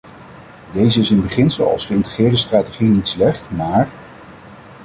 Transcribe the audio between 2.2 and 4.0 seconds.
strategie niet slecht, maar...